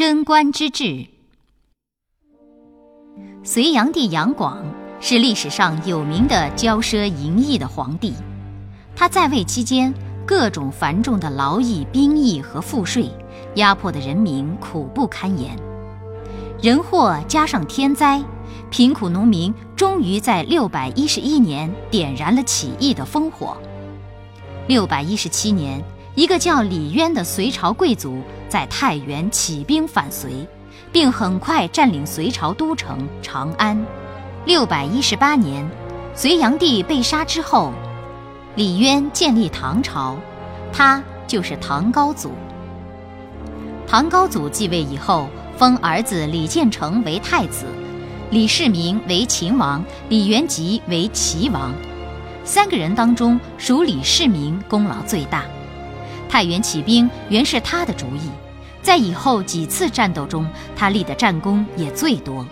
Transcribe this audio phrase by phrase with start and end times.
[0.00, 1.08] 贞观之治。
[3.44, 4.64] 隋炀帝杨广
[4.98, 8.14] 是历史上有名的骄奢淫逸的皇帝，
[8.96, 9.92] 他在位期间，
[10.24, 13.10] 各种繁重的劳役、兵役和赋税，
[13.56, 15.54] 压迫的人民苦不堪言。
[16.62, 18.22] 人祸加上天灾，
[18.70, 23.54] 贫苦农民终于在六百一十一年点燃了起义的烽火。
[24.66, 25.84] 六百一十七年，
[26.16, 30.46] 一个叫李渊的隋朝贵族在太原起兵反隋，
[30.90, 33.80] 并很快占领隋朝都城长安。
[34.44, 35.68] 六百一十八年，
[36.14, 37.72] 隋炀帝被杀之后，
[38.56, 40.16] 李渊建立唐朝，
[40.72, 42.32] 他就是唐高祖。
[43.86, 47.66] 唐高祖继位以后，封儿子李建成为太子，
[48.30, 51.72] 李世民为秦王，李元吉为齐王。
[52.44, 55.44] 三个人当中，属李世民功劳最大。
[56.30, 58.30] 太原起兵原是他的主意，
[58.80, 62.46] 在以后几次战斗中，他立的战功也最多。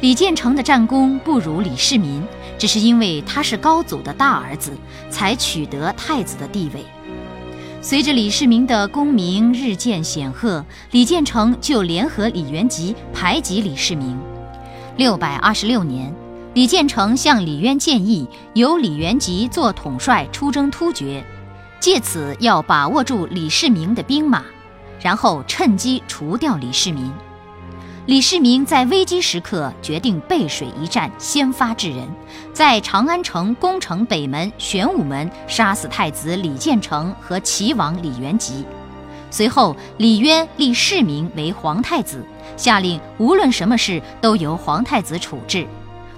[0.00, 2.22] 李建成的战功不如李世民，
[2.56, 4.70] 只是因为他是高祖的大儿子，
[5.10, 6.84] 才取得太子的地位。
[7.80, 14.16] 随着李世民的功名日渐显赫，李建成就联合李元吉排挤李世民。
[14.96, 16.14] 六百二十六年。
[16.54, 21.24] 李建成向李渊建议，由李元吉做统帅出征突厥，
[21.84, 24.42] 借此要把握住李世民的兵马，
[25.02, 27.12] 然后趁机除掉李世民。
[28.06, 32.08] 李世民在危机时刻决定背水一战，先发制人，
[32.54, 38.64] 在长安城攻城北门、玄武门杀死太子李建成和齐王李元吉。
[39.30, 42.24] 随后，李渊立世民为皇太子，
[42.56, 45.66] 下令无论什么事都由皇太子处置。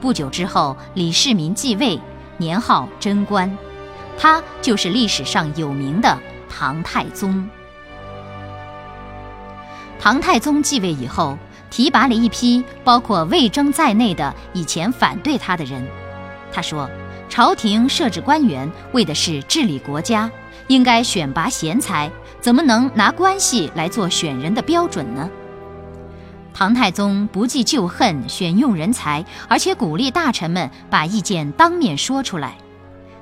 [0.00, 2.00] 不久之后，李世民继位，
[2.38, 3.54] 年号贞观，
[4.20, 7.48] 他就是历史上有名的唐太宗。
[9.98, 11.38] 唐太宗继位以后，
[11.70, 15.82] 提拔了一批包括魏征在内的以前反对他的人。
[16.52, 16.86] 他说
[17.30, 20.30] ：“朝廷设置官员，为的是治理国家，
[20.66, 22.10] 应该选拔贤才，
[22.42, 25.30] 怎么能拿关系来做选人的标准呢？”
[26.52, 32.58] 唐太宗不计旧恨，选用人才，而且鼓励大臣们把意见当面说出来。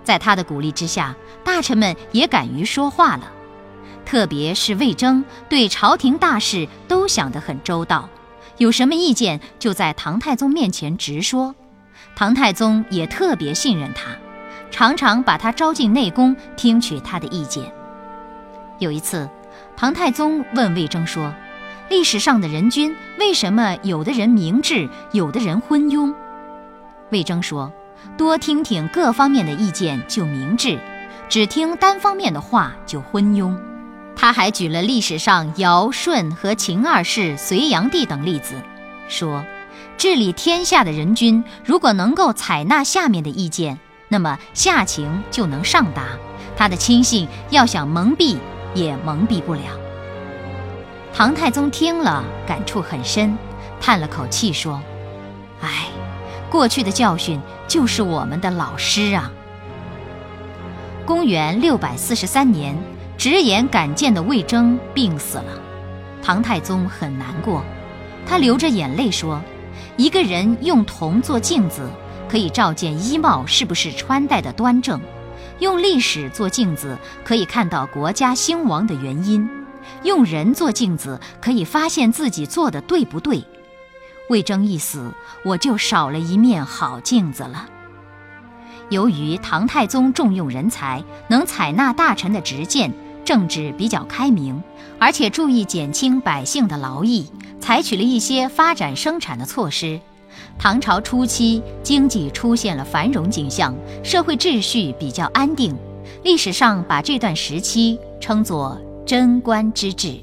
[0.09, 1.15] 在他的鼓励之下，
[1.45, 3.31] 大臣们也敢于说话了。
[4.07, 8.09] 特别是魏征，对朝廷大事都想得很周到，
[8.57, 11.55] 有什么意见就在唐太宗面前直说。
[12.17, 14.05] 唐太宗也特别信任他，
[14.71, 17.71] 常常把他招进内宫，听取他的意见。
[18.79, 19.29] 有一次，
[19.77, 21.31] 唐太宗问魏征说。
[21.91, 26.15] 历史上的人君为什么有的人明智，有的人昏庸？
[27.11, 27.71] 魏征说
[28.17, 30.79] ：“多听听各方面的意见就明智，
[31.29, 33.57] 只听单方面的话就昏庸。”
[34.17, 38.55] 他还举了历史上尧舜和秦二世、隋炀帝等例子，
[39.09, 39.45] 说
[39.97, 43.79] ：“治理天下的人君如果能够采纳下面的意见，
[44.09, 46.03] 那么下情就能上达，
[46.57, 48.37] 他的亲信要想蒙蔽
[48.75, 49.61] 也蒙蔽不了。”
[51.15, 53.39] 唐太宗听了，感触很深，
[53.81, 54.83] 叹了口气说：“，
[56.51, 59.31] 过去的教训就是我们的老师啊。”
[61.07, 62.77] 公元六百四十三年，
[63.17, 65.61] 直言敢谏的魏征病死了，
[66.23, 67.63] 唐太宗很难过，
[68.27, 69.41] 他流着眼泪说
[69.97, 71.89] ：“一个人用铜做镜子，
[72.29, 74.99] 可以照见衣帽是不是穿戴的端正；
[75.61, 79.49] 用历史做镜子，可以看到国家兴亡的原因。”
[80.03, 83.43] 用人做镜子，可以发现自己做的对不对。
[84.28, 85.12] 魏征一死，
[85.44, 87.69] 我就少了一面好镜子了。
[88.91, 92.93] 由于唐太宗重用人才，能采纳大臣的直谏，
[93.25, 94.62] 政治比较开明，
[94.99, 97.31] 而且注意减轻百姓的劳役，
[97.61, 100.00] 采取了一些发展生产的措施。
[100.59, 105.77] 唐朝初期，经济出现了繁荣景象，社会秩序比较安定。
[106.22, 108.81] 历史上把这段时期称作。
[109.09, 110.21] 贞观之治。